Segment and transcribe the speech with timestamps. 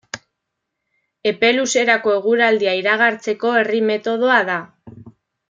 [1.31, 4.59] Epe luzerako eguraldia iragartzeko herri metodoa da.